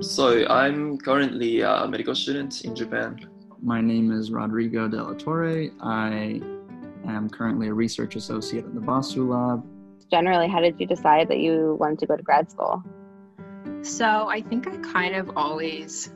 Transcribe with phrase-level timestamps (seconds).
[0.00, 3.28] So I'm currently a medical student in Japan.
[3.62, 5.68] My name is Rodrigo De La Torre.
[5.82, 6.40] I
[7.06, 9.62] am currently a research associate at the Basu Lab.
[10.10, 12.82] Generally, how did you decide that you wanted to go to grad school?
[13.82, 16.10] So I think I kind of always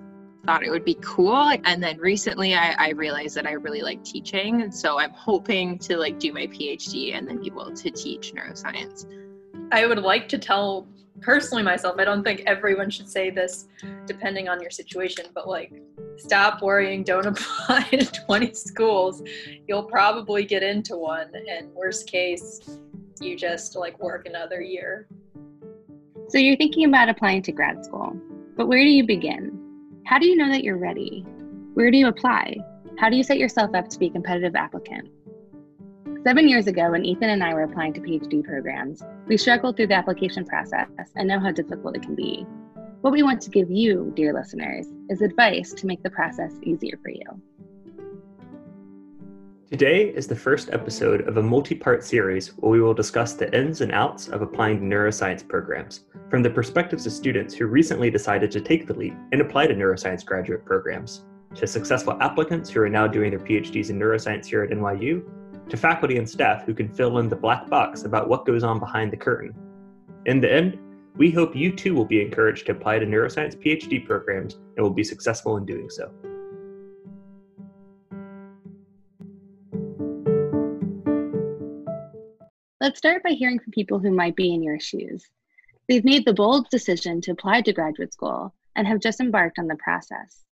[0.46, 4.04] thought it would be cool and then recently I, I, realized that i really like
[4.04, 7.90] teaching and so i'm hoping to like do my phd and then be able to
[7.90, 9.06] teach neuroscience
[9.74, 10.86] i would like to tell
[11.20, 13.66] personally myself i don't think everyone should say this
[14.06, 15.72] depending on your situation but like
[16.16, 19.22] stop worrying don't apply to 20 schools.
[19.66, 22.78] You'll probably get into one and worst case
[23.20, 25.06] you just like work another year.
[26.28, 28.16] So you're thinking about applying to grad school
[28.56, 29.60] but where do you begin?
[30.06, 31.24] How do you know that you're ready?
[31.74, 32.56] Where do you apply?
[32.98, 35.08] How do you set yourself up to be a competitive applicant
[36.24, 39.88] Seven years ago, when Ethan and I were applying to PhD programs, we struggled through
[39.88, 42.46] the application process and know how difficult it can be.
[43.02, 46.98] What we want to give you, dear listeners, is advice to make the process easier
[47.02, 47.26] for you.
[49.68, 53.54] Today is the first episode of a multi part series where we will discuss the
[53.54, 58.08] ins and outs of applying to neuroscience programs from the perspectives of students who recently
[58.08, 62.80] decided to take the leap and apply to neuroscience graduate programs, to successful applicants who
[62.80, 65.22] are now doing their PhDs in neuroscience here at NYU,
[65.68, 68.78] to faculty and staff who can fill in the black box about what goes on
[68.78, 69.54] behind the curtain.
[70.26, 70.78] In the end,
[71.16, 74.90] we hope you too will be encouraged to apply to neuroscience PhD programs and will
[74.90, 76.10] be successful in doing so.
[82.80, 85.24] Let's start by hearing from people who might be in your shoes.
[85.88, 89.68] They've made the bold decision to apply to graduate school and have just embarked on
[89.68, 90.44] the process.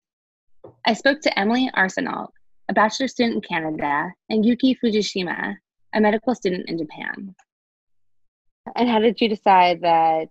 [0.86, 2.30] I spoke to Emily Arsenault,
[2.72, 5.56] a bachelor student in Canada, and Yuki Fujishima,
[5.94, 7.36] a medical student in Japan.
[8.78, 10.30] And how did you decide that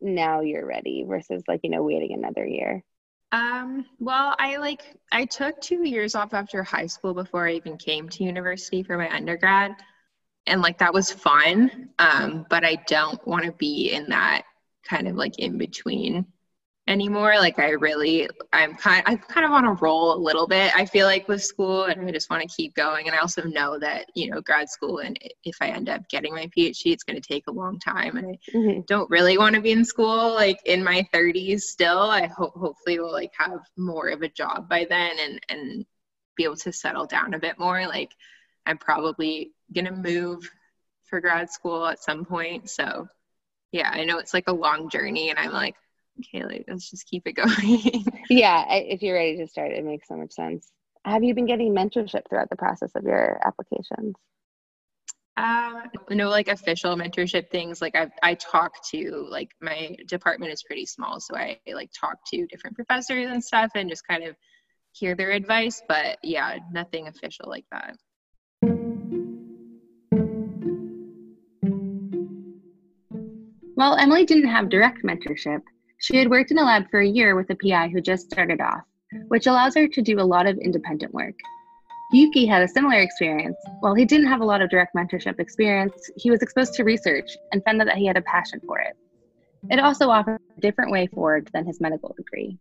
[0.00, 2.82] now you're ready versus like, you know, waiting another year?
[3.30, 7.76] Um, well, I like I took 2 years off after high school before I even
[7.76, 9.76] came to university for my undergrad.
[10.46, 11.90] And like that was fun.
[12.00, 14.42] Um, but I don't want to be in that
[14.82, 16.26] kind of like in between
[16.88, 17.34] anymore.
[17.38, 20.74] Like I really, I'm kind, I'm kind of on a roll a little bit.
[20.74, 23.06] I feel like with school, and I just want to keep going.
[23.06, 26.34] And I also know that you know grad school, and if I end up getting
[26.34, 28.80] my PhD, it's going to take a long time, and I mm-hmm.
[28.88, 32.00] don't really want to be in school like in my 30s still.
[32.00, 35.86] I hope hopefully will like have more of a job by then, and and
[36.36, 37.86] be able to settle down a bit more.
[37.86, 38.12] Like
[38.66, 40.50] I'm probably gonna move
[41.04, 43.06] for grad school at some point, so
[43.70, 45.76] yeah, I know it's like a long journey, and I'm like
[46.20, 48.04] okay, like let's just keep it going.
[48.30, 50.70] yeah, if you're ready to start, it makes so much sense.
[51.04, 54.14] Have you been getting mentorship throughout the process of your applications?
[55.36, 57.80] Um, no, like official mentorship things.
[57.80, 62.16] Like I, I talk to like my department is pretty small, so I like talk
[62.32, 64.34] to different professors and stuff, and just kind of
[64.92, 65.80] hear their advice.
[65.88, 67.96] But yeah, nothing official like that.
[73.76, 75.60] Well, Emily didn't have direct mentorship,
[75.98, 78.60] she had worked in a lab for a year with a PI who just started
[78.60, 78.82] off,
[79.28, 81.34] which allows her to do a lot of independent work.
[82.12, 83.56] Yuki had a similar experience.
[83.80, 87.36] While he didn't have a lot of direct mentorship experience, he was exposed to research
[87.52, 88.96] and found that he had a passion for it.
[89.70, 92.58] It also offered a different way forward than his medical degree.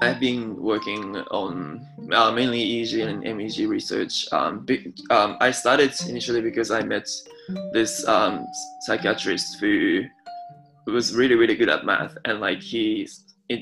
[0.00, 4.26] I've been working on uh, mainly EEG and MEG research.
[4.32, 7.08] Um, be, um, I started initially because I met
[7.72, 8.44] this um,
[8.80, 10.04] psychiatrist who
[10.92, 12.16] was really really good at math.
[12.24, 13.08] And like he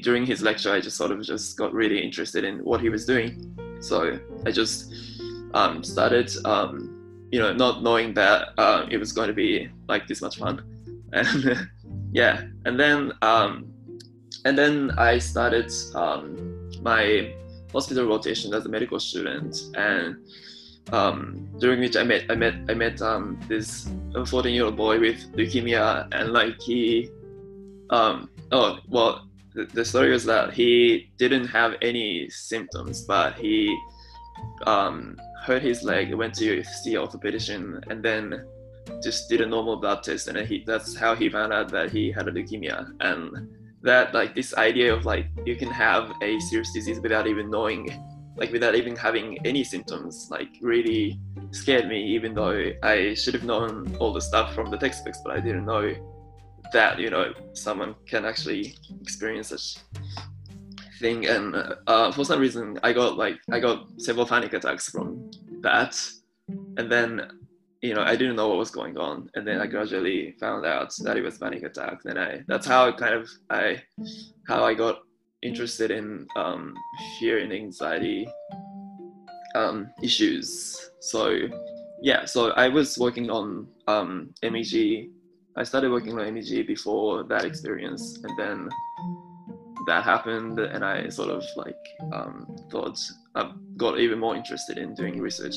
[0.00, 3.05] during his lecture i just sort of just got really interested in what he was
[3.06, 3.56] doing.
[3.81, 4.93] So i just
[5.55, 10.06] um, started um, you know not knowing that uh, it was going to be like
[10.06, 10.62] this much fun.
[11.15, 11.69] And
[12.12, 12.44] yeah.
[12.65, 13.71] And then um,
[14.47, 17.34] and then i started um, my
[17.72, 19.56] hospital rotation as a medical student.
[19.75, 20.16] And
[20.91, 23.88] um, during which I met I met I met um, this
[24.26, 27.10] 14 year old boy with leukemia and like he
[27.91, 33.78] um, oh well the, the story was that he didn't have any symptoms but he
[34.66, 38.45] um, hurt his leg went to see orthopedician and then
[39.03, 42.10] just did a normal blood test and he that's how he found out that he
[42.10, 42.92] had a leukemia.
[43.01, 43.48] And
[43.83, 47.89] that like this idea of like you can have a serious disease without even knowing
[48.36, 51.20] like without even having any symptoms like really
[51.50, 55.36] scared me even though i should have known all the stuff from the textbooks but
[55.36, 55.94] i didn't know
[56.72, 59.76] that you know someone can actually experience such
[61.02, 61.26] thing.
[61.26, 61.56] And
[61.86, 65.30] uh, for some reason i got like i got several panic attacks from
[65.60, 66.00] that.
[66.78, 67.08] And then
[67.82, 70.94] you know, I didn't know what was going on, and then I gradually found out
[71.02, 71.98] that it was panic attack.
[72.04, 73.82] Then I that's how I kind of I
[74.46, 75.00] how I got
[75.42, 76.74] interested in um,
[77.18, 78.27] fear and anxiety
[79.54, 80.91] um, issues.
[81.00, 81.36] So
[82.00, 85.10] yeah, so I was working on um, MEG.
[85.56, 88.68] I started working on MEG before that experience, and then
[89.86, 91.77] that happened, and I sort of like
[92.12, 92.98] um, thought
[93.34, 95.56] I got even more interested in doing research.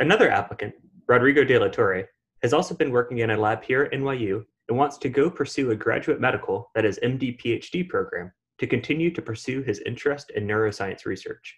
[0.00, 0.74] Another applicant,
[1.06, 2.04] Rodrigo de la Torre,
[2.42, 5.70] has also been working in a lab here at NYU and wants to go pursue
[5.70, 10.46] a graduate medical, that is MD PhD program, to continue to pursue his interest in
[10.46, 11.56] neuroscience research.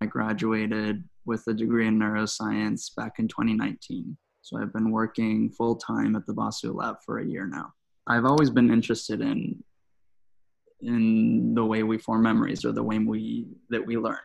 [0.00, 4.16] I graduated with a degree in neuroscience back in 2019.
[4.42, 7.72] So I've been working full time at the Basu lab for a year now.
[8.08, 9.62] I've always been interested in
[10.80, 14.18] in the way we form memories or the way we that we learn.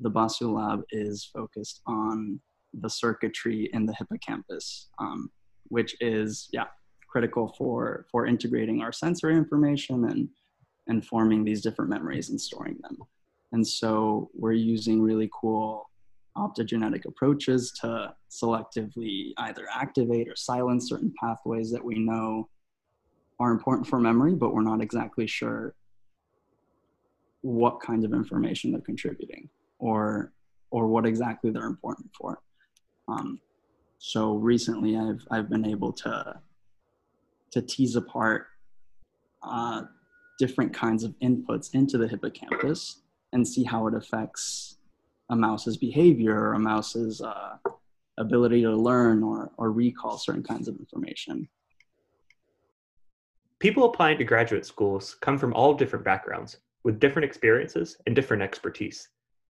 [0.00, 2.40] The Basu lab is focused on
[2.74, 5.30] the circuitry in the hippocampus, um,
[5.68, 6.66] which is yeah
[7.08, 10.28] critical for for integrating our sensory information and
[10.88, 12.96] and forming these different memories and storing them.
[13.52, 15.90] And so we're using really cool
[16.36, 22.48] optogenetic approaches to selectively either activate or silence certain pathways that we know
[23.40, 25.74] are important for memory, but we're not exactly sure
[27.42, 29.48] what kind of information they're contributing
[29.78, 30.32] or
[30.70, 32.40] or what exactly they're important for.
[33.08, 33.40] Um,
[33.98, 36.40] so recently, I've I've been able to
[37.50, 38.46] to tease apart
[39.42, 39.82] uh,
[40.38, 43.02] different kinds of inputs into the hippocampus
[43.32, 44.76] and see how it affects
[45.30, 47.56] a mouse's behavior or a mouse's uh,
[48.18, 51.48] ability to learn or, or recall certain kinds of information.
[53.58, 58.42] People applying to graduate schools come from all different backgrounds, with different experiences and different
[58.42, 59.08] expertise.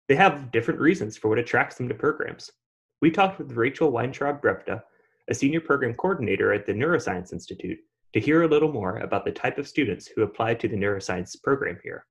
[0.08, 2.52] They have different reasons for what attracts them to programs.
[3.00, 4.82] We talked with Rachel Weintraub Brevda,
[5.30, 7.78] a senior program coordinator at the Neuroscience Institute,
[8.14, 11.36] to hear a little more about the type of students who apply to the neuroscience
[11.44, 12.08] program here.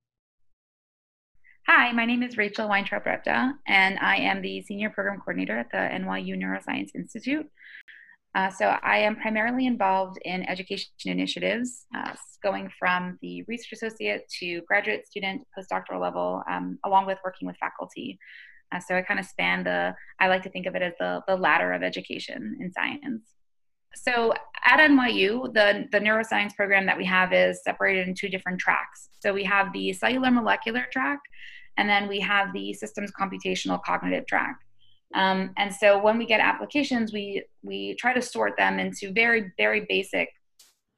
[1.67, 5.73] Hi, my name is Rachel Weintraub Brevda, and I am the Senior Program Coordinator at
[5.73, 7.51] the NYU Neuroscience Institute.
[8.37, 12.13] Uh, so I am primarily involved in education initiatives, uh,
[12.45, 17.57] going from the research associate to graduate student, postdoctoral level, um, along with working with
[17.57, 18.21] faculty.
[18.73, 21.23] Uh, so I kind of span the, I like to think of it as the,
[21.27, 23.23] the ladder of education in science.
[23.95, 24.35] So
[24.65, 29.09] at NYU, the, the neuroscience program that we have is separated in two different tracks.
[29.21, 31.21] So we have the cellular molecular track,
[31.79, 34.59] and then we have the systems computational cognitive track.
[35.15, 39.53] Um, and so when we get applications, we we try to sort them into very
[39.57, 40.29] very basic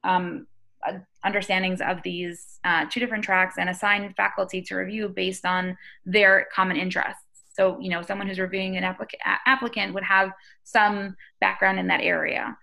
[0.03, 0.47] um,
[0.87, 0.93] uh,
[1.23, 6.47] understandings of these uh, two different tracks and assign faculty to review based on their
[6.53, 7.23] common interests.
[7.59, 10.31] So you know, someone who's reviewing an applic- applicant would have
[10.63, 12.57] some background in that area.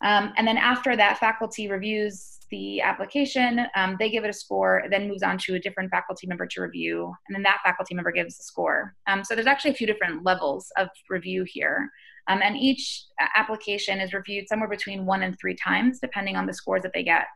[0.00, 4.84] Um, and then after that, faculty reviews the application, um, they give it a score,
[4.90, 8.10] then moves on to a different faculty member to review, and then that faculty member
[8.10, 8.94] gives a score.
[9.06, 11.90] Um, so there's actually a few different levels of review here.
[12.28, 13.04] Um, and each
[13.36, 17.02] application is reviewed somewhere between one and three times, depending on the scores that they
[17.02, 17.26] get.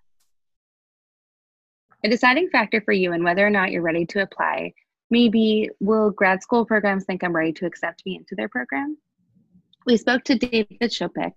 [2.04, 4.72] A deciding factor for you in whether or not you're ready to apply
[5.10, 8.96] maybe will grad school programs think I'm ready to accept me into their program?
[9.86, 11.32] We spoke to David Schoppik,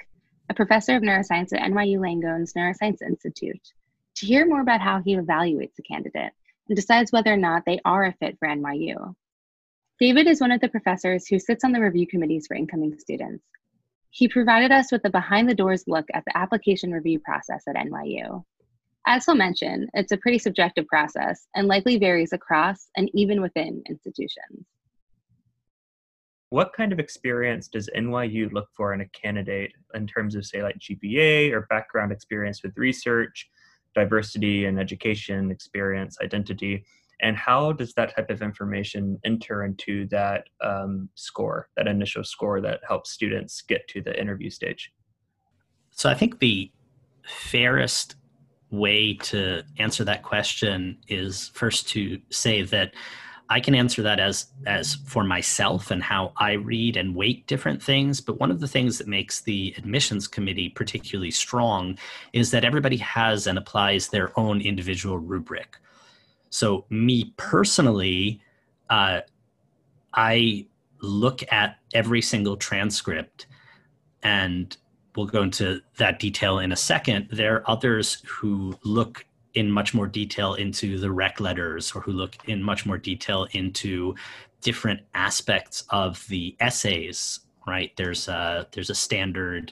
[0.49, 3.73] a professor of neuroscience at NYU Langone's Neuroscience Institute,
[4.15, 6.33] to hear more about how he evaluates a candidate
[6.67, 9.13] and decides whether or not they are a fit for NYU.
[9.99, 13.43] David is one of the professors who sits on the review committees for incoming students.
[14.11, 17.75] He provided us with a behind the doors look at the application review process at
[17.75, 18.43] NYU.
[19.07, 23.81] As he'll mention, it's a pretty subjective process and likely varies across and even within
[23.89, 24.65] institutions.
[26.51, 30.63] What kind of experience does NYU look for in a candidate in terms of, say,
[30.63, 33.47] like GPA or background experience with research,
[33.93, 36.85] diversity and education, experience, identity?
[37.21, 42.61] And how does that type of information enter into that um, score, that initial score
[42.61, 44.91] that helps students get to the interview stage?
[45.91, 46.71] So I think the
[47.25, 48.15] fairest
[48.71, 52.93] way to answer that question is first to say that
[53.51, 57.81] I can answer that as as for myself and how I read and weight different
[57.81, 58.21] things.
[58.21, 61.97] But one of the things that makes the admissions committee particularly strong
[62.31, 65.77] is that everybody has and applies their own individual rubric.
[66.51, 68.41] So me personally,
[68.89, 69.21] uh,
[70.13, 70.67] I
[71.01, 73.47] look at every single transcript
[74.21, 74.75] and
[75.15, 77.27] we'll go into that detail in a second.
[77.31, 82.11] There are others who look in much more detail into the rec letters or who
[82.11, 84.15] look in much more detail into
[84.61, 89.71] different aspects of the essays right there's a there's a standard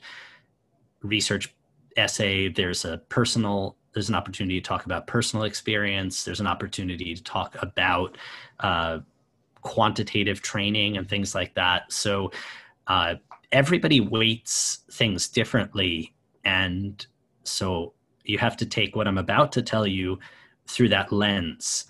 [1.04, 1.54] research
[1.96, 7.14] essay there's a personal there's an opportunity to talk about personal experience there's an opportunity
[7.14, 8.18] to talk about
[8.62, 9.00] uh,
[9.62, 12.32] quantitative training and things like that so
[12.88, 13.16] uh,
[13.52, 16.14] everybody weights things differently
[16.44, 17.08] and
[17.44, 20.20] so you have to take what i'm about to tell you
[20.68, 21.86] through that lens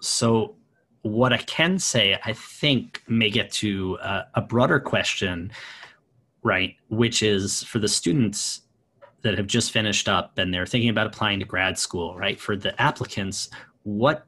[0.00, 0.54] so
[1.02, 5.50] what i can say i think may get to uh, a broader question
[6.42, 8.62] right which is for the students
[9.22, 12.40] that have just finished up and they're thinking about applying to grad school, right?
[12.40, 13.50] For the applicants,
[13.82, 14.26] what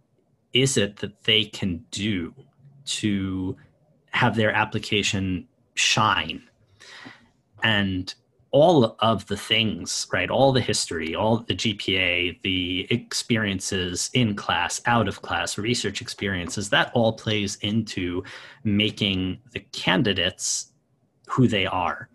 [0.53, 2.35] is it that they can do
[2.85, 3.57] to
[4.11, 6.43] have their application shine?
[7.63, 8.13] And
[8.51, 10.29] all of the things, right?
[10.29, 16.69] All the history, all the GPA, the experiences in class, out of class, research experiences,
[16.69, 18.23] that all plays into
[18.63, 20.73] making the candidates
[21.29, 22.11] who they are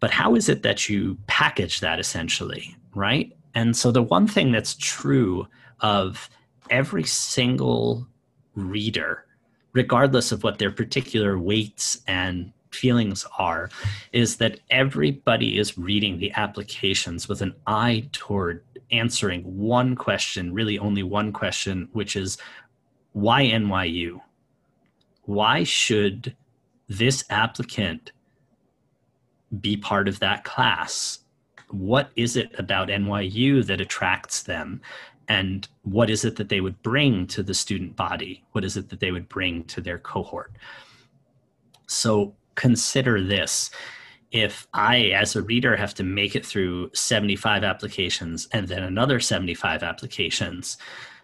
[0.00, 3.32] but how is it that you package that essentially, right?
[3.54, 5.46] And so the one thing that's true
[5.80, 6.28] of
[6.70, 8.06] every single
[8.54, 9.24] reader,
[9.72, 13.70] regardless of what their particular weights and feelings are,
[14.12, 20.78] is that everybody is reading the applications with an eye toward answering one question, really
[20.78, 22.38] only one question, which is
[23.12, 24.20] why NYU?
[25.22, 26.36] Why should
[26.88, 28.12] this applicant
[29.60, 31.20] be part of that class?
[31.70, 34.80] What is it about NYU that attracts them?
[35.28, 38.44] And what is it that they would bring to the student body?
[38.52, 40.52] What is it that they would bring to their cohort?
[41.86, 43.70] So consider this.
[44.32, 49.20] If I, as a reader, have to make it through 75 applications and then another
[49.20, 50.76] 75 applications,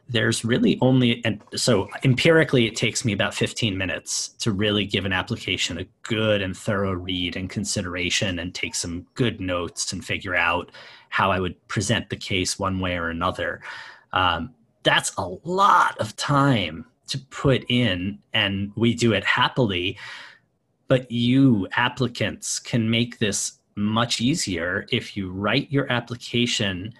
[0.08, 5.04] there's really only and so empirically it takes me about 15 minutes to really give
[5.04, 10.04] an application a good and thorough read and consideration and take some good notes and
[10.04, 10.70] figure out
[11.08, 13.60] how i would present the case one way or another
[14.12, 19.96] um, that's a lot of time to put in and we do it happily
[20.92, 26.92] but you applicants can make this much easier if you write your application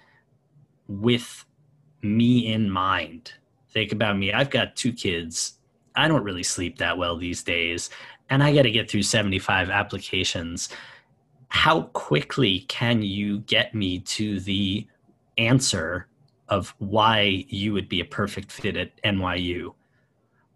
[0.87, 1.45] with
[2.01, 3.33] me in mind.
[3.69, 4.33] Think about me.
[4.33, 5.59] I've got two kids.
[5.95, 7.91] I don't really sleep that well these days,
[8.31, 10.69] and I got to get through 75 applications.
[11.49, 14.87] How quickly can you get me to the
[15.37, 16.07] answer
[16.49, 19.75] of why you would be a perfect fit at NYU?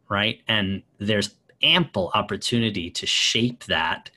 [0.09, 0.39] Right?
[0.47, 4.09] And there's ample opportunity to shape that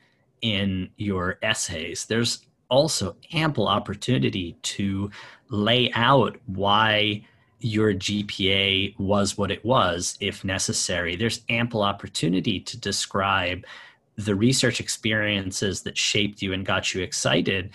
[0.43, 2.07] in your essays.
[2.07, 5.11] There's also ample opportunity to
[5.51, 7.27] lay out why
[7.61, 11.17] your GPA was what it was if necessary.
[11.17, 13.65] There's ample opportunity to describe
[14.17, 17.71] the research experiences that shaped you and got you excited.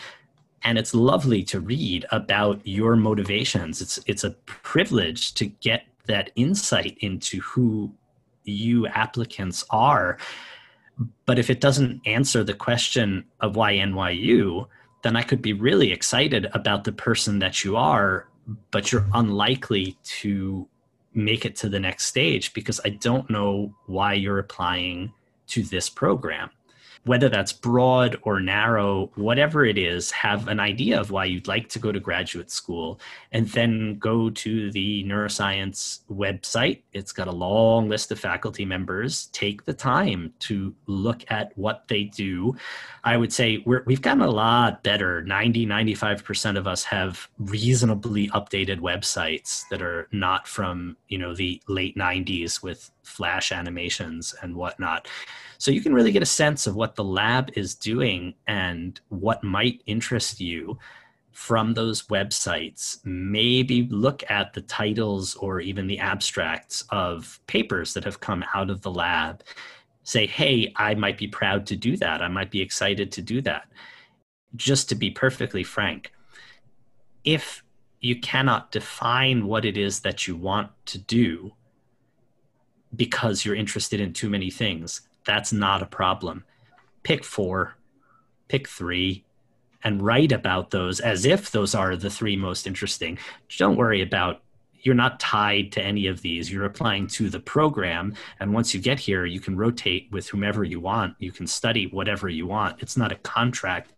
[0.63, 3.81] And it's lovely to read about your motivations.
[3.81, 7.93] It's it's a privilege to get that insight into who
[8.45, 10.17] you applicants are.
[11.25, 14.67] But if it doesn't answer the question of why NYU,
[15.03, 18.27] then I could be really excited about the person that you are,
[18.71, 20.67] but you're unlikely to
[21.13, 25.13] make it to the next stage because I don't know why you're applying
[25.47, 26.49] to this program
[27.05, 31.69] whether that's broad or narrow, whatever it is, have an idea of why you'd like
[31.69, 32.99] to go to graduate school
[33.31, 36.81] and then go to the neuroscience website.
[36.93, 39.27] It's got a long list of faculty members.
[39.27, 42.55] Take the time to look at what they do.
[43.03, 45.21] I would say we have gotten a lot better.
[45.23, 51.61] 90, 95% of us have reasonably updated websites that are not from, you know, the
[51.67, 55.07] late 90s with flash animations and whatnot.
[55.57, 59.43] So you can really get a sense of what the lab is doing and what
[59.43, 60.77] might interest you
[61.31, 62.99] from those websites.
[63.05, 68.69] Maybe look at the titles or even the abstracts of papers that have come out
[68.69, 69.43] of the lab.
[70.03, 72.21] Say, hey, I might be proud to do that.
[72.21, 73.67] I might be excited to do that.
[74.55, 76.13] Just to be perfectly frank,
[77.25, 77.63] if
[77.99, 81.51] you cannot define what it is that you want to do
[82.95, 86.43] because you're interested in too many things, that's not a problem.
[87.03, 87.75] Pick four,
[88.47, 89.23] pick three,
[89.83, 93.17] and write about those as if those are the three most interesting.
[93.57, 94.41] Don't worry about
[94.85, 96.51] you're not tied to any of these.
[96.51, 98.13] You're applying to the program.
[98.39, 101.15] And once you get here, you can rotate with whomever you want.
[101.17, 102.81] You can study whatever you want.
[102.83, 103.93] It's not a contract,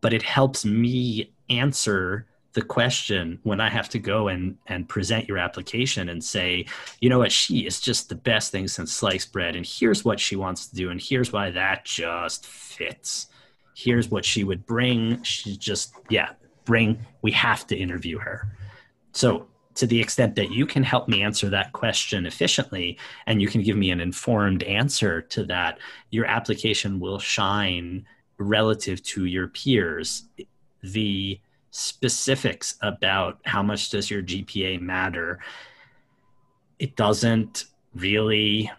[0.00, 5.28] but it helps me answer the question when I have to go and, and present
[5.28, 6.64] your application and say,
[7.02, 10.18] you know what, she is just the best thing since sliced bread, and here's what
[10.18, 13.26] she wants to do, and here's why that just fits.
[13.74, 15.22] Here's what she would bring.
[15.22, 16.30] She just, yeah,
[16.64, 18.50] bring, we have to interview her.
[19.12, 23.48] So, to the extent that you can help me answer that question efficiently and you
[23.48, 25.78] can give me an informed answer to that,
[26.10, 28.06] your application will shine
[28.38, 30.24] relative to your peers.
[30.82, 31.38] The
[31.76, 35.40] specifics about how much does your GPA matter,
[36.78, 38.70] it doesn't really.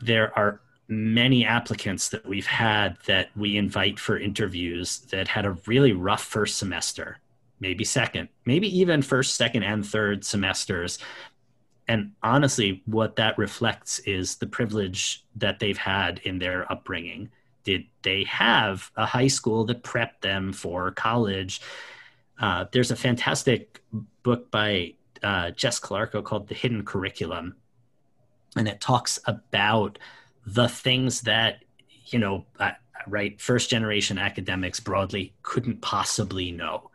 [0.00, 5.56] There are many applicants that we've had that we invite for interviews that had a
[5.66, 7.18] really rough first semester,
[7.58, 10.98] maybe second, maybe even first, second, and third semesters.
[11.88, 17.30] And honestly, what that reflects is the privilege that they've had in their upbringing.
[17.64, 21.62] Did they have a high school that prepped them for college?
[22.40, 23.82] Uh, there's a fantastic
[24.22, 27.56] book by uh, Jess Calarco called The Hidden Curriculum,
[28.56, 29.98] and it talks about
[30.46, 31.64] the things that
[32.06, 32.72] you know, uh,
[33.06, 36.90] right, first generation academics broadly couldn't possibly know,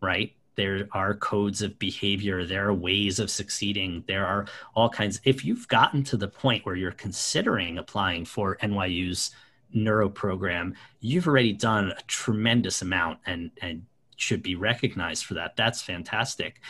[0.00, 0.34] right?
[0.56, 5.20] There are codes of behavior, there are ways of succeeding, there are all kinds.
[5.24, 9.30] If you've gotten to the point where you're considering applying for NYU's
[9.72, 13.86] neuro program, you've already done a tremendous amount and and
[14.18, 15.56] should be recognized for that.
[15.56, 16.60] That's fantastic.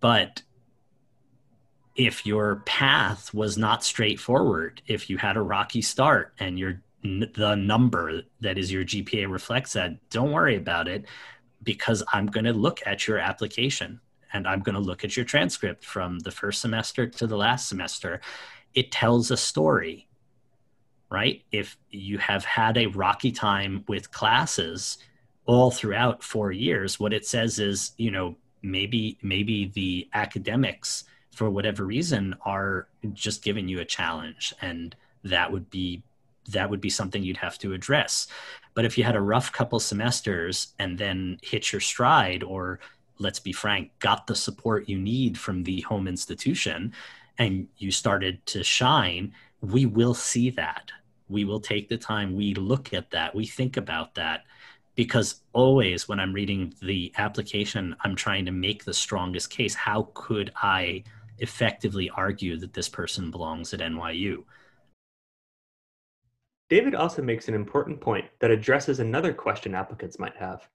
[0.00, 0.42] But
[1.96, 7.54] if your path was not straightforward, if you had a rocky start and your the
[7.54, 11.06] number that is your GPA reflects that, don't worry about it
[11.62, 14.00] because I'm going to look at your application
[14.32, 17.68] and I'm going to look at your transcript from the first semester to the last
[17.68, 18.20] semester.
[18.74, 20.07] It tells a story
[21.10, 21.42] right?
[21.52, 24.98] If you have had a rocky time with classes
[25.46, 31.50] all throughout four years, what it says is, you know, maybe maybe the academics for
[31.50, 36.02] whatever reason are just giving you a challenge and that would be
[36.48, 38.26] that would be something you'd have to address
[38.74, 42.80] but if you had a rough couple semesters and then hit your stride or
[43.18, 46.92] let's be frank got the support you need from the home institution
[47.38, 50.90] and you started to shine we will see that
[51.28, 54.44] we will take the time we look at that we think about that.
[54.94, 60.08] Because always when i'm reading the application i'm trying to make the strongest case how
[60.14, 61.04] could i
[61.38, 64.42] effectively argue that this person belongs at nyu
[66.68, 70.68] david also makes an important point that addresses another question applicants might have.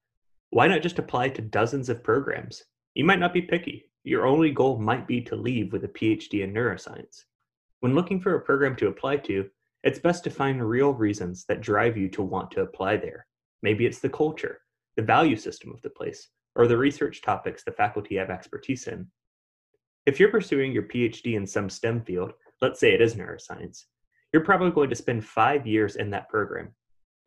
[0.50, 2.64] Why not just apply to dozens of programs?
[2.94, 3.90] You might not be picky.
[4.04, 7.24] Your only goal might be to leave with a phd in neuroscience.
[7.80, 9.50] When looking for a program to apply to
[9.84, 13.26] it's best to find real reasons that drive you to want to apply there.
[13.62, 14.62] Maybe it's the culture,
[14.96, 19.08] the value system of the place, or the research topics the faculty have expertise in.
[20.06, 23.84] If you're pursuing your PhD in some STEM field, let's say it is neuroscience,
[24.32, 26.74] you're probably going to spend five years in that program.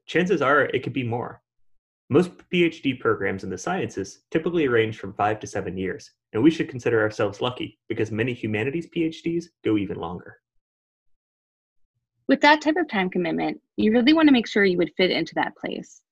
[0.07, 1.43] Chances are it could be more.
[2.09, 6.51] Most PhD programs in the sciences typically range from five to seven years, and we
[6.51, 10.39] should consider ourselves lucky because many humanities PhDs go even longer.
[12.29, 15.13] With that type of time commitment, you really want to make sure you would fit
[15.13, 16.03] into that place.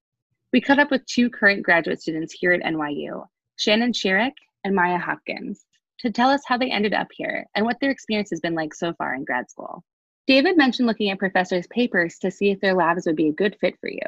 [0.53, 4.98] We caught up with two current graduate students here at NYU, Shannon Sherrick and Maya
[4.98, 5.64] Hopkins,
[5.98, 8.74] to tell us how they ended up here and what their experience has been like
[8.74, 9.83] so far in grad school.
[10.29, 13.57] David mentioned looking at professors' papers to see if their labs would be a good
[13.61, 14.07] fit for you.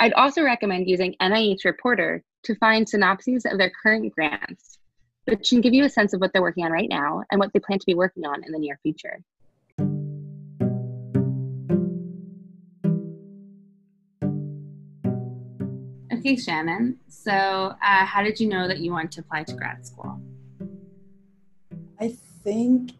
[0.00, 4.78] I'd also recommend using NIH Reporter to find synopses of their current grants,
[5.26, 7.52] which can give you a sense of what they're working on right now and what
[7.52, 9.20] they plan to be working on in the near future.
[16.20, 16.98] Okay, Shannon.
[17.08, 20.20] So, uh, how did you know that you wanted to apply to grad school?
[21.98, 22.92] I think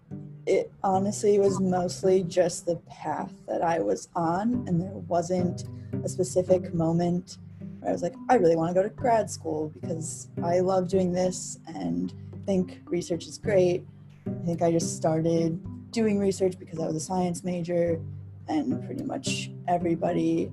[0.46, 5.64] it honestly was mostly just the path that I was on, and there wasn't
[6.02, 7.37] a specific moment
[7.80, 10.88] where I was like, I really want to go to grad school because I love
[10.88, 12.14] doing this and
[12.46, 13.85] think research is great.
[14.26, 18.00] I think I just started doing research because I was a science major,
[18.48, 20.50] and pretty much everybody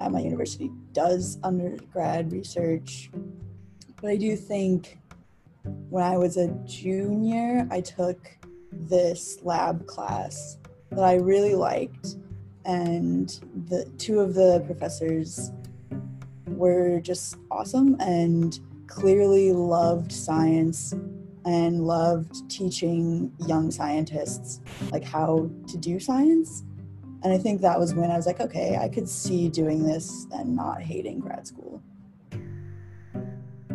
[0.00, 3.08] at my university does undergrad research.
[4.02, 4.98] But I do think
[5.90, 8.28] when I was a junior, I took
[8.72, 10.58] this lab class
[10.90, 12.16] that I really liked.
[12.64, 13.28] And
[13.68, 15.52] the two of the professors
[16.48, 18.58] were just awesome and
[18.88, 20.94] clearly loved science
[21.44, 26.64] and loved teaching young scientists like how to do science
[27.22, 30.26] and I think that was when I was like, okay, I could see doing this
[30.32, 31.82] and not hating grad school.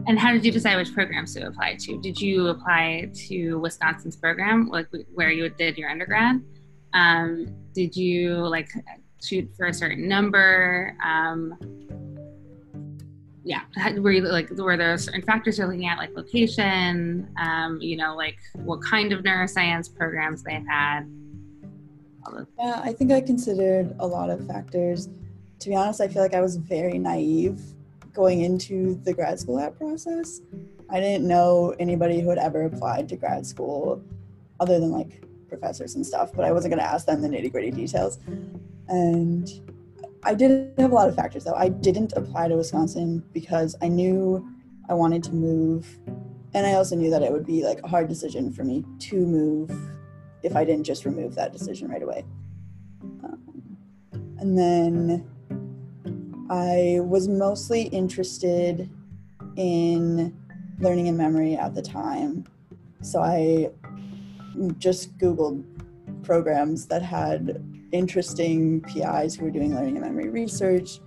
[0.06, 2.00] And how did you decide which programs to apply to?
[2.02, 6.42] Did you apply to Wisconsin's program, like where you did your undergrad?
[6.94, 8.70] Um, did you like
[9.24, 10.96] shoot for a certain number?
[11.04, 11.58] Um,
[13.46, 13.62] yeah,
[13.98, 17.30] were you like were there certain factors you're looking at, like location?
[17.42, 21.04] Um, you know, like what kind of neuroscience programs they had?
[22.58, 25.10] Yeah, I think I considered a lot of factors.
[25.60, 27.62] To be honest, I feel like I was very naive
[28.14, 30.42] going into the grad school app process.
[30.90, 34.02] I didn't know anybody who had ever applied to grad school
[34.60, 37.52] other than like professors and stuff, but I wasn't going to ask them the nitty
[37.52, 38.20] gritty details.
[38.88, 39.50] And
[40.24, 41.56] I did have a lot of factors though.
[41.56, 44.48] I didn't apply to Wisconsin because I knew
[44.90, 45.88] I wanted to move.
[46.54, 49.26] And I also knew that it would be like a hard decision for me to
[49.26, 49.72] move
[50.44, 52.26] if I didn't just remove that decision right away.
[53.24, 53.78] Um,
[54.38, 55.30] and then
[56.50, 58.90] I was mostly interested
[59.56, 60.38] in
[60.80, 62.46] learning and memory at the time.
[63.02, 63.72] So I
[64.78, 65.64] just Googled
[66.24, 71.00] programs that had interesting PIs who were doing learning and memory research,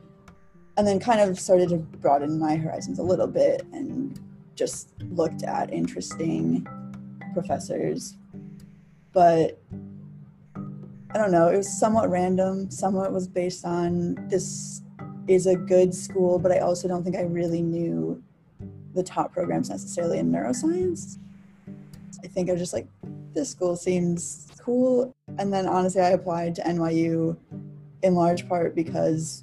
[0.76, 4.20] and then kind of started to broaden my horizons a little bit and
[4.54, 6.66] just looked at interesting
[7.34, 8.16] professors.
[9.16, 9.58] But
[11.10, 12.70] I don't know, it was somewhat random.
[12.70, 14.82] Somewhat was based on this
[15.26, 18.22] is a good school, but I also don't think I really knew
[18.92, 21.16] the top programs necessarily in neuroscience.
[22.22, 22.88] I think I was just like,
[23.32, 25.16] this school seems cool.
[25.38, 27.38] And then honestly, I applied to NYU
[28.02, 29.42] in large part because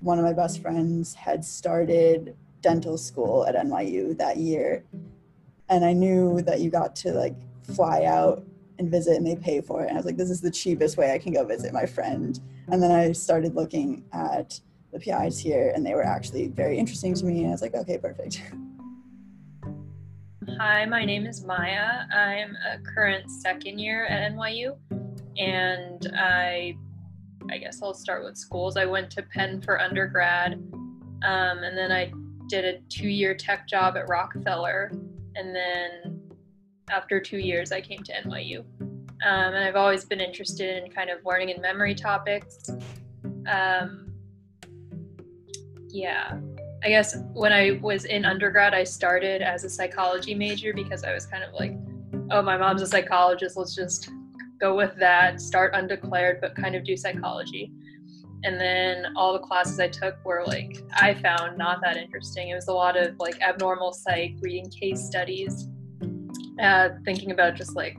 [0.00, 4.84] one of my best friends had started dental school at NYU that year.
[5.70, 8.44] And I knew that you got to like fly out
[8.78, 9.88] and visit and they pay for it.
[9.88, 12.38] And I was like, this is the cheapest way I can go visit my friend.
[12.68, 14.60] And then I started looking at
[14.92, 17.40] the PIs here and they were actually very interesting to me.
[17.40, 18.42] And I was like, okay, perfect.
[20.58, 22.06] Hi, my name is Maya.
[22.12, 24.76] I'm a current second year at NYU
[25.36, 26.76] and I
[27.50, 28.76] I guess I'll start with schools.
[28.76, 32.12] I went to Penn for undergrad um, and then I
[32.48, 34.90] did a two year tech job at Rockefeller
[35.36, 36.17] and then
[36.90, 38.64] after two years I came to NYU.
[39.26, 42.70] Um, and I've always been interested in kind of learning and memory topics.
[43.46, 44.12] Um,
[45.88, 46.38] yeah.
[46.84, 51.12] I guess when I was in undergrad, I started as a psychology major because I
[51.12, 51.72] was kind of like,
[52.30, 53.56] oh, my mom's a psychologist.
[53.56, 54.10] Let's just
[54.60, 57.72] go with that, start undeclared, but kind of do psychology.
[58.44, 62.50] And then all the classes I took were like, I found not that interesting.
[62.50, 65.68] It was a lot of like abnormal psych, reading case studies,
[66.60, 67.96] uh, thinking about just like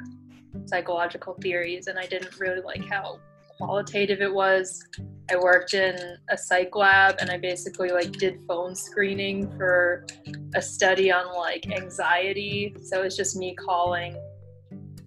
[0.65, 1.87] psychological theories.
[1.87, 3.19] And I didn't really like how
[3.57, 4.83] qualitative it was.
[5.31, 10.07] I worked in a psych lab and I basically like did phone screening for
[10.55, 12.75] a study on like anxiety.
[12.83, 14.15] So it's just me calling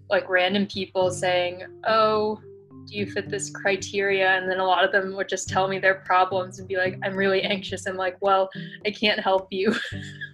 [0.09, 2.39] like random people saying, "Oh,
[2.85, 5.79] do you fit this criteria?" And then a lot of them would just tell me
[5.79, 8.49] their problems and be like, "I'm really anxious." I'm like, "Well,
[8.85, 9.73] I can't help you."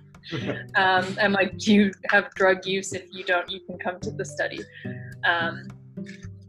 [0.75, 2.93] um, I'm like, "Do you have drug use?
[2.93, 4.59] If you don't, you can come to the study."
[5.25, 5.67] Um,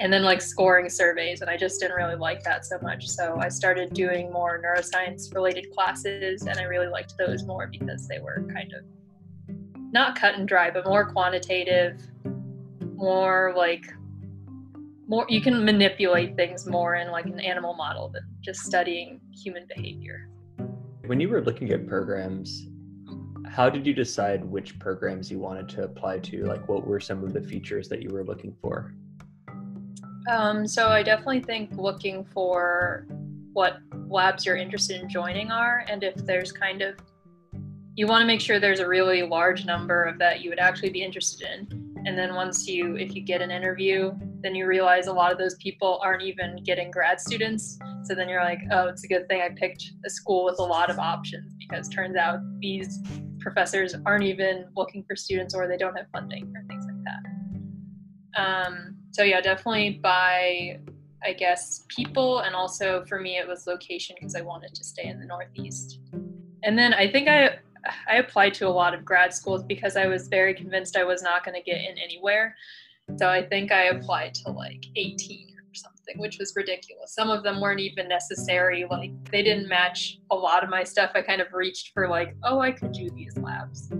[0.01, 3.37] and then like scoring surveys and i just didn't really like that so much so
[3.39, 8.19] i started doing more neuroscience related classes and i really liked those more because they
[8.19, 8.85] were kind of
[9.93, 12.01] not cut and dry but more quantitative
[12.97, 13.85] more like
[15.07, 19.67] more you can manipulate things more in like an animal model than just studying human
[19.75, 20.29] behavior
[21.07, 22.70] when you were looking at programs
[23.51, 27.25] how did you decide which programs you wanted to apply to like what were some
[27.25, 28.95] of the features that you were looking for
[30.29, 33.07] um, so I definitely think looking for
[33.53, 36.97] what labs you're interested in joining are, and if there's kind of
[37.97, 40.91] you want to make sure there's a really large number of that you would actually
[40.91, 42.03] be interested in.
[42.07, 45.39] And then once you, if you get an interview, then you realize a lot of
[45.39, 47.79] those people aren't even getting grad students.
[48.05, 50.63] So then you're like, oh, it's a good thing I picked a school with a
[50.63, 53.01] lot of options because turns out these
[53.41, 58.41] professors aren't even looking for students or they don't have funding or things like that.
[58.41, 60.81] Um, so yeah, definitely by
[61.23, 65.05] I guess people and also for me it was location because I wanted to stay
[65.05, 66.01] in the Northeast.
[66.63, 67.59] And then I think I
[68.09, 71.23] I applied to a lot of grad schools because I was very convinced I was
[71.23, 72.55] not going to get in anywhere.
[73.19, 77.15] So I think I applied to like 18 or something, which was ridiculous.
[77.15, 78.85] Some of them weren't even necessary.
[78.91, 81.13] Like they didn't match a lot of my stuff.
[81.15, 83.93] I kind of reached for like, oh, I could do these labs.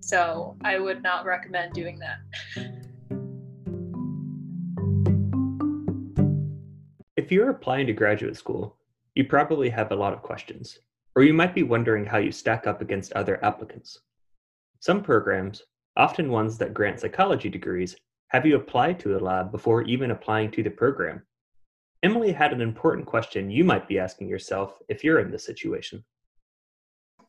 [0.00, 2.18] So I would not recommend doing that.
[7.16, 8.76] If you're applying to graduate school,
[9.14, 10.78] you probably have a lot of questions,
[11.16, 14.00] or you might be wondering how you stack up against other applicants.
[14.80, 15.62] Some programs,
[15.96, 17.96] often ones that grant psychology degrees,
[18.30, 21.22] have you applied to a lab before even applying to the program.
[22.02, 26.02] Emily had an important question you might be asking yourself if you're in this situation.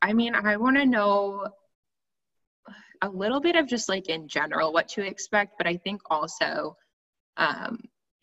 [0.01, 1.47] I mean, I want to know
[3.01, 6.77] a little bit of just like in general what to expect, but I think also
[7.37, 7.79] um,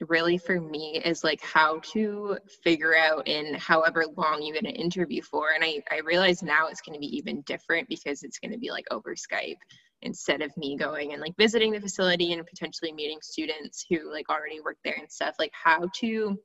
[0.06, 4.80] really for me is like how to figure out in however long you're going to
[4.80, 5.50] interview for.
[5.50, 8.58] And I, I realize now it's going to be even different because it's going to
[8.58, 9.58] be like over Skype
[10.02, 14.28] instead of me going and like visiting the facility and potentially meeting students who like
[14.28, 15.34] already work there and stuff.
[15.38, 16.38] Like how to,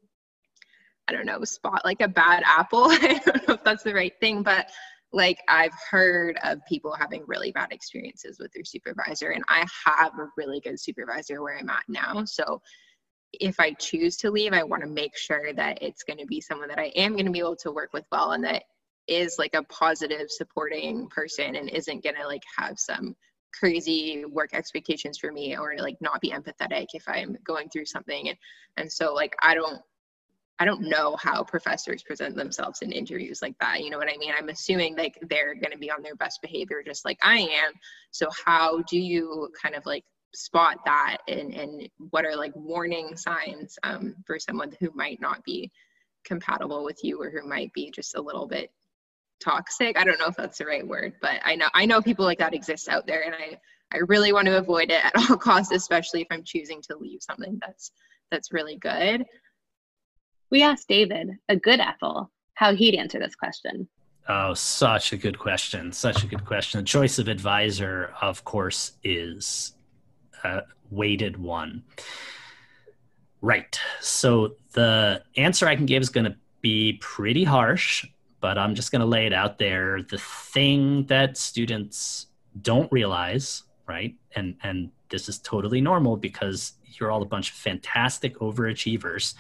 [1.07, 2.85] I don't know, spot like a bad apple.
[2.89, 4.69] I don't know if that's the right thing, but
[5.11, 10.17] like I've heard of people having really bad experiences with their supervisor, and I have
[10.17, 12.25] a really good supervisor where I'm at now.
[12.25, 12.61] So
[13.33, 16.41] if I choose to leave, I want to make sure that it's going to be
[16.41, 18.63] someone that I am going to be able to work with well and that
[19.07, 23.15] is like a positive supporting person and isn't going to like have some
[23.57, 28.29] crazy work expectations for me or like not be empathetic if I'm going through something
[28.29, 28.37] and
[28.77, 29.79] and so like I don't
[30.59, 33.81] I don't know how professors present themselves in interviews like that.
[33.81, 34.33] You know what I mean?
[34.37, 37.73] I'm assuming like they're going to be on their best behavior just like I am.
[38.11, 43.15] So how do you kind of like spot that and and what are like warning
[43.17, 45.71] signs um, for someone who might not be
[46.23, 48.71] compatible with you or who might be just a little bit
[49.43, 49.97] toxic?
[49.97, 52.39] I don't know if that's the right word, but I know I know people like
[52.39, 53.57] that exist out there and I
[53.93, 57.19] I really want to avoid it at all costs, especially if I'm choosing to leave
[57.21, 57.91] something that's
[58.31, 59.25] that's really good.
[60.49, 63.87] We asked David, a good Ethel, how he'd answer this question.
[64.27, 65.91] Oh, such a good question.
[65.91, 66.79] Such a good question.
[66.79, 69.73] The choice of advisor, of course, is
[70.43, 71.83] a weighted one.
[73.41, 73.77] Right.
[73.99, 78.05] So the answer I can give is going to be pretty harsh,
[78.43, 80.01] but I'm just going to lay it out there.
[80.01, 82.27] The thing that students
[82.61, 84.15] don't realize, right?
[84.35, 89.35] And and this is totally normal because you're all a bunch of fantastic overachievers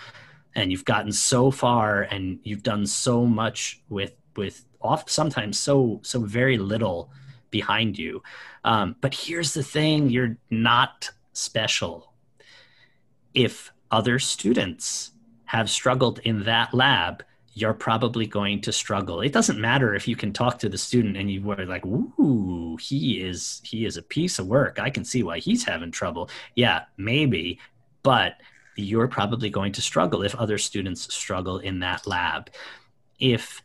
[0.55, 5.99] and you've gotten so far and you've done so much with with off sometimes so
[6.03, 7.11] so very little
[7.49, 8.23] behind you
[8.63, 12.13] um, but here's the thing you're not special
[13.33, 15.11] if other students
[15.45, 17.23] have struggled in that lab
[17.55, 19.21] you're probably going to struggle.
[19.21, 22.77] It doesn't matter if you can talk to the student and you were like ooh
[22.81, 24.79] he is he is a piece of work.
[24.79, 26.29] I can see why he's having trouble.
[26.55, 27.59] Yeah maybe
[28.01, 28.37] but
[28.75, 32.49] you're probably going to struggle if other students struggle in that lab.
[33.19, 33.61] If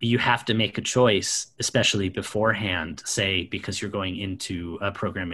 [0.00, 5.32] you have to make a choice, especially beforehand, say because you're going into a program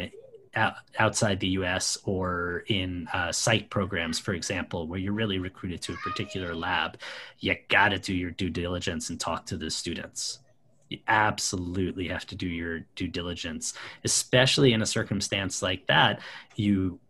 [0.99, 5.93] outside the US or in uh, site programs, for example, where you're really recruited to
[5.93, 6.99] a particular lab,
[7.40, 10.40] you got to do your due diligence and talk to the students.
[10.88, 16.21] You absolutely have to do your due diligence, especially in a circumstance like that.
[16.57, 17.01] You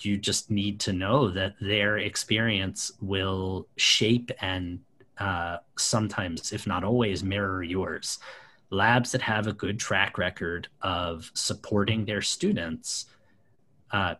[0.00, 4.78] you just need to know that their experience will shape and
[5.18, 8.18] uh, sometimes, if not always, mirror yours.
[8.70, 13.06] Labs that have a good track record of supporting their students
[13.90, 14.14] uh,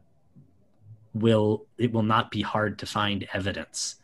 [1.15, 3.97] will it will not be hard to find evidence.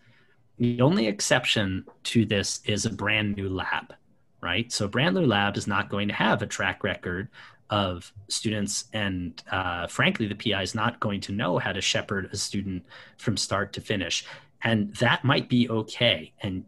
[0.59, 3.95] The only exception to this is a brand new lab,
[4.41, 4.71] right?
[4.71, 7.29] So, brand new lab is not going to have a track record
[7.71, 12.29] of students and uh, frankly the pi is not going to know how to shepherd
[12.31, 12.85] a student
[13.17, 14.27] from start to finish
[14.63, 16.65] and that might be okay and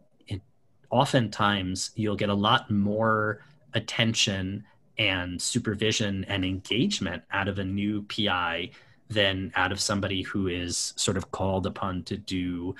[0.89, 3.43] oftentimes you'll get a lot more
[3.77, 4.65] attention
[4.97, 8.69] and supervision and engagement out of a new pi
[9.09, 12.75] than out of somebody who is sort of called upon to do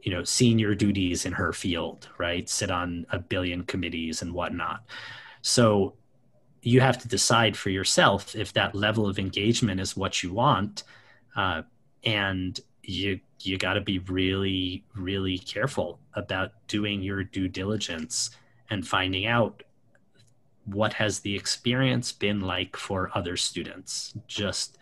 [0.00, 2.48] you know senior duties in her field right?
[2.48, 4.84] Sit on a billion committees and whatnot.
[5.42, 5.94] So
[6.62, 10.84] you have to decide for yourself if that level of engagement is what you want
[11.36, 11.62] uh,
[12.04, 18.30] and you you got to be really really careful about doing your due diligence
[18.70, 19.62] and finding out
[20.66, 24.78] what has the experience been like for other students just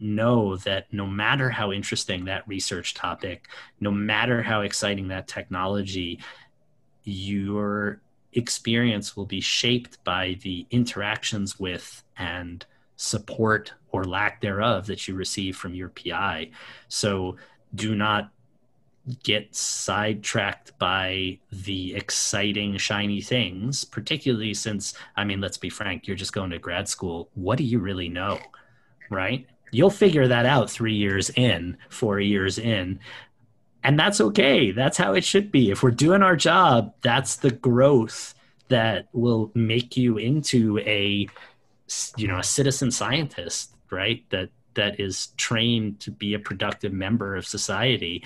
[0.00, 3.48] know that no matter how interesting that research topic
[3.80, 6.18] no matter how exciting that technology
[7.04, 8.00] you're
[8.34, 12.66] experience will be shaped by the interactions with and
[12.96, 16.50] support or lack thereof that you receive from your PI.
[16.88, 17.36] So
[17.74, 18.30] do not
[19.22, 26.16] get sidetracked by the exciting, shiny things, particularly since, I mean, let's be frank, you're
[26.16, 27.28] just going to grad school.
[27.34, 28.38] What do you really know?
[29.10, 29.46] Right?
[29.70, 33.00] You'll figure that out three years in, four years in
[33.84, 37.50] and that's okay that's how it should be if we're doing our job that's the
[37.50, 38.34] growth
[38.68, 41.28] that will make you into a
[42.16, 47.36] you know a citizen scientist right that that is trained to be a productive member
[47.36, 48.24] of society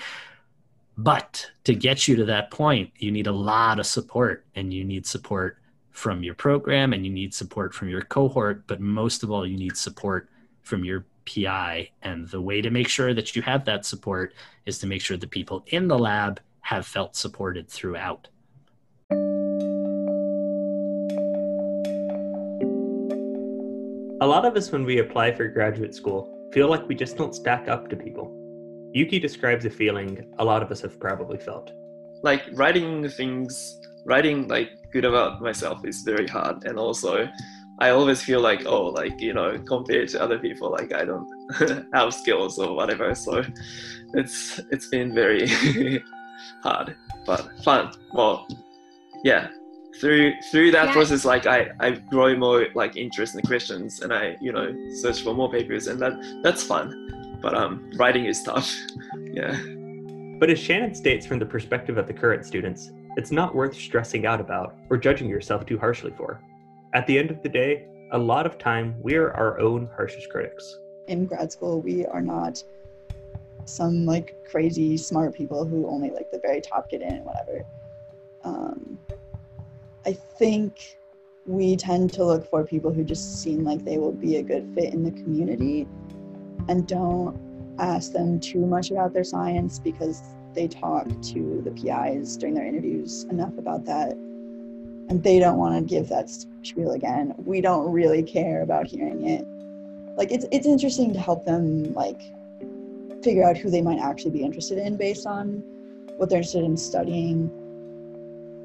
[1.03, 4.83] but to get you to that point you need a lot of support and you
[4.83, 5.57] need support
[5.91, 9.57] from your program and you need support from your cohort but most of all you
[9.57, 10.27] need support
[10.61, 14.33] from your pi and the way to make sure that you have that support
[14.65, 18.27] is to make sure the people in the lab have felt supported throughout
[24.21, 27.33] A lot of us, when we apply for graduate school, feel like we just don't
[27.33, 28.38] stack up to people.
[28.93, 31.71] Yuki describes a feeling a lot of us have probably felt.
[32.23, 37.27] Like writing things, writing like good about myself is very hard, and also
[37.79, 41.27] I always feel like oh, like you know, compared to other people, like I don't
[41.93, 43.15] have skills or whatever.
[43.15, 43.43] So
[44.13, 45.47] it's it's been very
[46.63, 47.91] hard, but fun.
[48.13, 48.47] Well,
[49.23, 49.49] yeah,
[49.99, 50.93] through through that Yeah.
[50.93, 54.73] process like i i grow more like interest in the questions and i you know
[55.01, 56.87] search for more papers and that that's fun
[57.41, 58.69] but um writing is tough
[59.31, 59.55] yeah
[60.39, 64.25] But as Shannon states from the perspective of the current students, it's not worth stressing
[64.25, 66.39] out about or judging yourself too harshly for.
[66.93, 67.73] At the end of the day,
[68.13, 70.63] a lot of time we are our own harshest critics.
[71.07, 72.63] in grad school we are not
[73.65, 77.57] some like crazy smart people who only like the very top get in and whatever
[78.49, 78.97] um,
[80.05, 80.97] i think
[81.45, 84.65] we tend to look for people who just seem like they will be a good
[84.75, 85.87] fit in the community
[86.69, 87.35] and don't
[87.79, 90.21] ask them too much about their science because
[90.53, 94.11] they talk to the pis during their interviews enough about that.
[94.11, 97.33] And they don't want to give that spiel again.
[97.37, 99.43] We don't really care about hearing it.
[100.15, 102.21] Like it's it's interesting to help them like
[103.23, 105.63] figure out who they might actually be interested in based on
[106.17, 107.49] what they're interested in studying.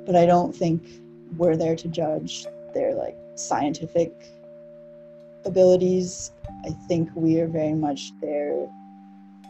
[0.04, 0.82] But i don't think
[1.38, 4.12] we're there to judge their like scientific
[5.44, 6.32] abilities
[6.64, 8.68] i think we are very much there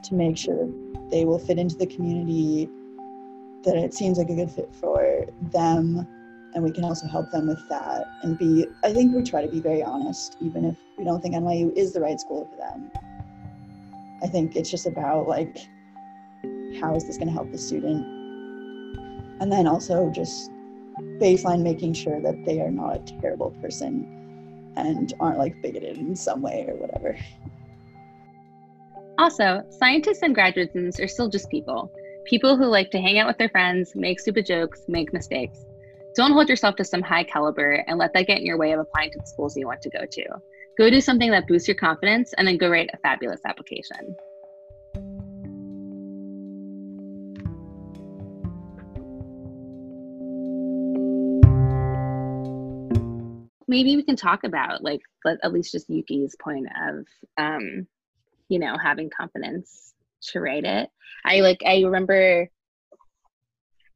[0.03, 0.69] to make sure
[1.11, 2.69] they will fit into the community
[3.65, 6.07] that it seems like a good fit for them
[6.55, 9.51] and we can also help them with that and be i think we try to
[9.51, 12.91] be very honest even if we don't think nyu is the right school for them.
[14.23, 15.69] I think it's just about like
[16.81, 18.07] how is this going to help the student?
[19.41, 20.51] And then also just
[21.21, 24.24] baseline making sure that they are not a terrible person
[24.77, 27.17] and aren't like bigoted in some way or whatever
[29.19, 31.93] Also, scientists and graduate students are still just people.
[32.25, 35.65] People who like to hang out with their friends, make stupid jokes, make mistakes.
[36.17, 38.81] Don't hold yourself to some high caliber and let that get in your way of
[38.81, 40.25] applying to the schools you want to go to.
[40.79, 44.17] Go do something that boosts your confidence and then go write a fabulous application.
[53.75, 57.07] Maybe we can talk about like at least just Yuki's point of
[57.37, 57.89] um,
[58.49, 59.95] you know, having confidence
[60.31, 60.89] to write it.
[61.25, 62.49] I like I remember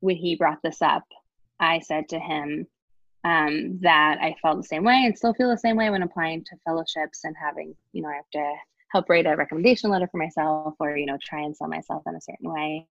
[0.00, 1.04] when he brought this up,
[1.60, 2.66] I said to him
[3.22, 6.42] um, that I felt the same way and still feel the same way when applying
[6.44, 8.52] to fellowships and having, you know, I have to
[8.90, 12.16] help write a recommendation letter for myself or, you know, try and sell myself in
[12.16, 12.88] a certain way.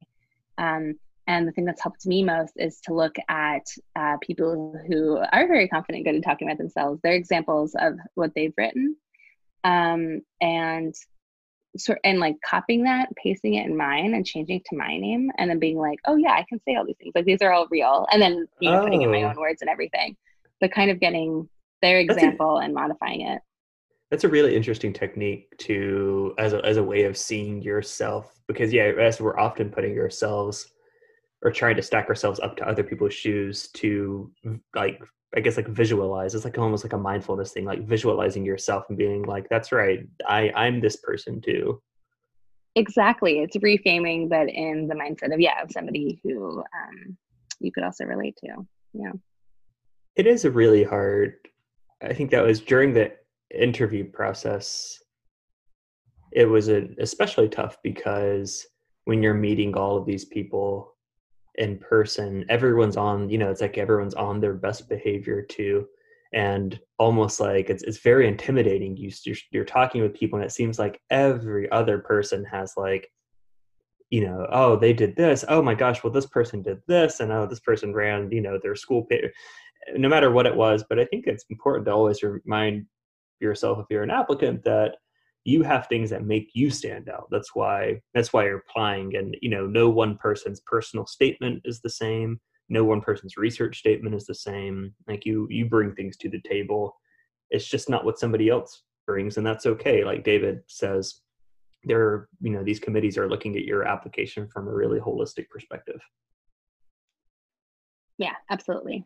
[0.56, 3.64] Um, and the thing that's helped me most is to look at
[3.96, 8.32] uh, people who are very confident, good at talking about themselves, their examples of what
[8.34, 8.96] they've written,
[9.64, 10.94] um, and
[11.76, 15.30] sort and like copying that, pasting it in mine, and changing it to my name,
[15.38, 17.12] and then being like, oh yeah, I can say all these things.
[17.14, 19.28] Like these are all real, and then you know putting in my Oh.
[19.28, 20.16] own words and everything.
[20.60, 21.48] But kind of getting
[21.82, 23.42] their That's a- example and modifying it.
[24.10, 28.72] That's a really interesting technique to as a, as a way of seeing yourself because
[28.72, 30.72] yeah, as we're often putting ourselves
[31.42, 34.30] or trying to stack ourselves up to other people's shoes to
[34.74, 35.00] like
[35.36, 36.34] I guess like visualize.
[36.34, 40.06] It's like almost like a mindfulness thing, like visualizing yourself and being like, "That's right,
[40.26, 41.82] I I'm this person too."
[42.74, 47.16] Exactly, it's reframing, but in the mindset of yeah, of somebody who um,
[47.60, 48.66] you could also relate to.
[48.92, 49.12] Yeah.
[50.16, 51.34] It is a really hard.
[52.02, 53.12] I think that was during the
[53.54, 54.98] interview process.
[56.32, 58.66] It was a, especially tough because
[59.04, 60.95] when you're meeting all of these people
[61.58, 63.28] in person, everyone's on.
[63.28, 65.86] You know, it's like everyone's on their best behavior too,
[66.32, 68.96] and almost like it's it's very intimidating.
[68.96, 73.10] You you're, you're talking with people, and it seems like every other person has like
[74.10, 75.44] you know, oh, they did this.
[75.48, 78.58] Oh my gosh, well, this person did this, and oh, this person ran, you know,
[78.62, 79.06] their school
[79.94, 80.84] no matter what it was.
[80.88, 82.86] But I think it's important to always remind
[83.40, 84.96] yourself if you're an applicant that
[85.46, 87.28] you have things that make you stand out.
[87.30, 89.16] That's why that's why you're applying.
[89.16, 92.40] And you know, no one person's personal statement is the same.
[92.68, 94.94] No one person's research statement is the same.
[95.06, 96.96] Like you you bring things to the table
[97.50, 101.20] it's just not what somebody else brings and that's okay like david says
[101.84, 105.48] there are you know these committees are looking at your application from a really holistic
[105.48, 106.00] perspective
[108.18, 109.04] yeah absolutely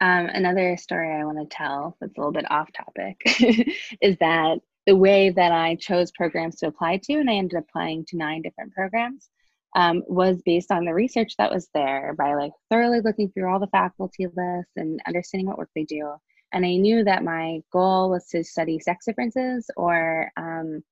[0.00, 3.20] um, another story i want to tell that's a little bit off topic
[4.00, 7.64] is that the way that i chose programs to apply to and i ended up
[7.68, 9.28] applying to nine different programs
[9.74, 13.58] um, was based on the research that was there by like thoroughly looking through all
[13.58, 16.12] the faculty lists and understanding what work they do
[16.52, 20.82] and I knew that my goal was to study sex differences or um,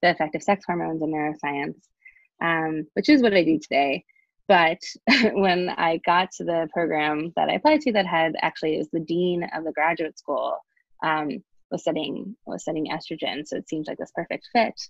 [0.00, 1.80] the effect of sex hormones in neuroscience,
[2.42, 4.04] um, which is what I do today.
[4.48, 4.78] But
[5.32, 9.00] when I got to the program that I applied to, that had actually is the
[9.00, 10.56] dean of the graduate school,
[11.04, 11.42] um,
[11.72, 14.80] was studying was studying estrogen, so it seems like this perfect fit.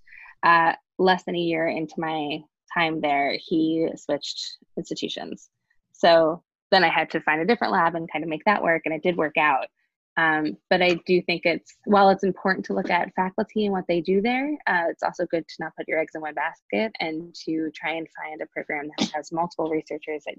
[0.43, 2.41] Uh, less than a year into my
[2.75, 5.49] time there, he switched institutions.
[5.93, 8.83] So then I had to find a different lab and kind of make that work,
[8.85, 9.69] and it did work out.
[10.17, 13.87] Um, but I do think it's while it's important to look at faculty and what
[13.89, 16.93] they do there, uh, it's also good to not put your eggs in one basket
[17.01, 20.35] and to try and find a program that has multiple researchers that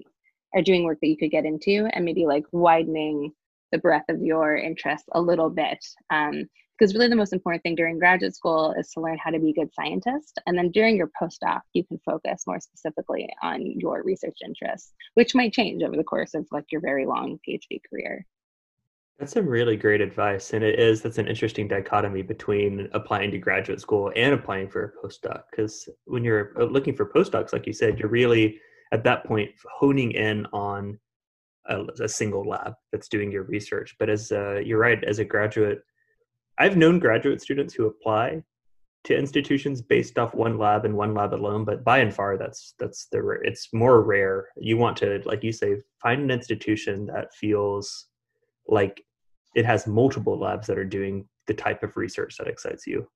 [0.54, 3.32] are doing work that you could get into and maybe like widening
[3.74, 5.84] the breadth of your interests a little bit.
[6.10, 6.44] Um,
[6.76, 9.50] because really the most important thing during graduate school is to learn how to be
[9.50, 10.40] a good scientist.
[10.46, 15.36] And then during your postdoc, you can focus more specifically on your research interests, which
[15.36, 18.26] might change over the course of like your very long PhD career.
[19.20, 20.52] That's some really great advice.
[20.52, 24.82] And it is, that's an interesting dichotomy between applying to graduate school and applying for
[24.84, 25.42] a postdoc.
[25.52, 28.58] Because when you're uh, looking for postdocs, like you said, you're really
[28.92, 30.98] at that point honing in on
[31.66, 33.96] a, a single lab that's doing your research.
[33.98, 35.82] But as uh, you're right, as a graduate,
[36.58, 38.42] I've known graduate students who apply
[39.04, 42.74] to institutions based off one lab and one lab alone but by and far that's
[42.78, 47.32] that's the it's more rare you want to like you say find an institution that
[47.34, 48.06] feels
[48.66, 49.04] like
[49.54, 53.06] it has multiple labs that are doing the type of research that excites you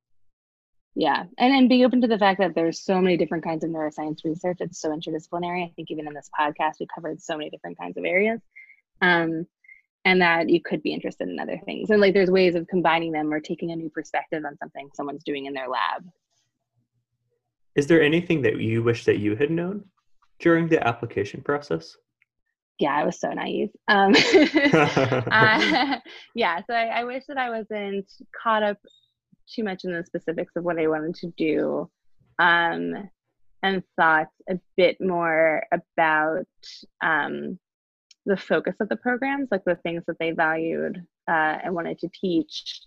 [0.98, 3.70] yeah and and be open to the fact that there's so many different kinds of
[3.70, 5.64] neuroscience research it's so interdisciplinary.
[5.64, 8.40] I think even in this podcast we covered so many different kinds of areas
[9.00, 9.46] um,
[10.04, 11.90] and that you could be interested in other things.
[11.90, 15.24] And like there's ways of combining them or taking a new perspective on something someone's
[15.24, 16.04] doing in their lab.
[17.74, 19.84] Is there anything that you wish that you had known
[20.40, 21.96] during the application process?
[22.78, 23.70] Yeah, I was so naive.
[23.88, 24.14] Um,
[24.72, 25.98] uh,
[26.34, 28.78] yeah, so I, I, wish that I wasn't caught up
[29.54, 31.90] too much in the specifics of what I wanted to do,
[32.38, 33.08] um,
[33.62, 36.46] and thought a bit more about
[37.02, 37.58] um,
[38.26, 42.08] the focus of the programs, like the things that they valued uh, and wanted to
[42.08, 42.82] teach,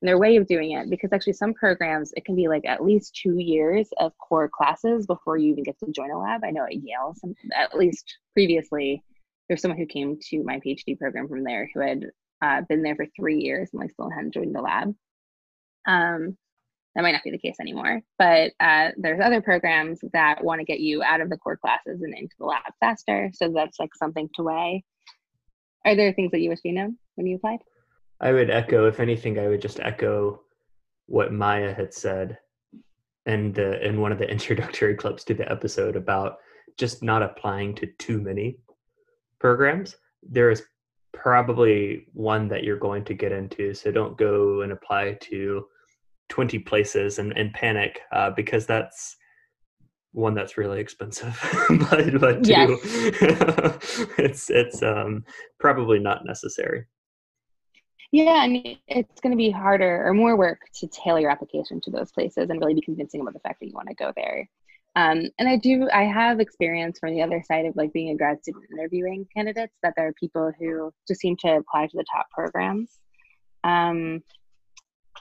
[0.00, 0.90] and their way of doing it.
[0.90, 5.06] Because actually, some programs it can be like at least two years of core classes
[5.06, 6.42] before you even get to join a lab.
[6.44, 9.02] I know at Yale, some, at least previously
[9.48, 12.06] there's someone who came to my PhD program from there who had
[12.42, 14.94] uh, been there for three years and like still hadn't joined the lab.
[15.86, 16.36] Um,
[16.94, 20.64] that might not be the case anymore, but uh, there's other programs that want to
[20.64, 23.30] get you out of the core classes and into the lab faster.
[23.34, 24.82] So that's like something to weigh.
[25.84, 27.58] Are there things that you wish you know when you applied?
[28.18, 30.40] I would echo, if anything, I would just echo
[31.06, 32.38] what Maya had said
[33.26, 36.38] and uh, in one of the introductory clips to the episode about
[36.78, 38.58] just not applying to too many
[39.38, 40.62] programs, there is
[41.12, 43.74] probably one that you're going to get into.
[43.74, 45.66] So don't go and apply to
[46.28, 49.16] 20 places and, and panic uh, because that's
[50.12, 51.38] one that's really expensive.
[51.90, 54.06] but but two, yes.
[54.18, 55.24] it's it's um,
[55.60, 56.86] probably not necessary.
[58.12, 61.80] Yeah, I mean, it's going to be harder or more work to tailor your application
[61.82, 64.12] to those places and really be convincing about the fact that you want to go
[64.16, 64.48] there.
[64.94, 68.16] Um, and I do, I have experience from the other side of like being a
[68.16, 72.04] grad student interviewing candidates that there are people who just seem to apply to the
[72.10, 72.90] top programs.
[73.62, 74.22] Um,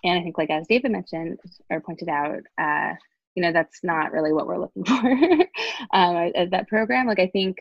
[0.05, 1.39] and I think, like as David mentioned
[1.69, 2.93] or pointed out, uh,
[3.35, 5.11] you know, that's not really what we're looking for
[5.93, 7.07] um, at that program.
[7.07, 7.57] Like I think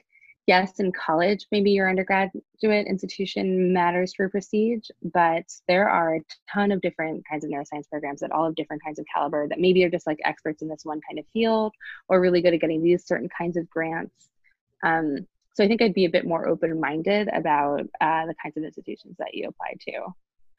[0.47, 6.21] yes, in college, maybe your undergraduate institution matters for prestige, but there are a
[6.53, 9.59] ton of different kinds of neuroscience programs that all have different kinds of caliber that
[9.59, 11.73] maybe are just like experts in this one kind of field
[12.09, 14.29] or really good at getting these certain kinds of grants.
[14.83, 18.65] Um, so I think I'd be a bit more open-minded about uh, the kinds of
[18.65, 20.13] institutions that you apply to.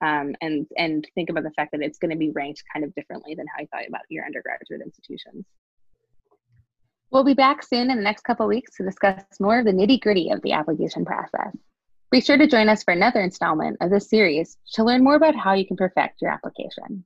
[0.05, 2.93] Um, and and think about the fact that it's going to be ranked kind of
[2.93, 5.45] differently than how you thought about your undergraduate institutions.
[7.09, 10.01] We'll be back soon in the next couple weeks to discuss more of the nitty
[10.01, 11.55] gritty of the application process.
[12.11, 15.35] Be sure to join us for another installment of this series to learn more about
[15.35, 17.03] how you can perfect your application.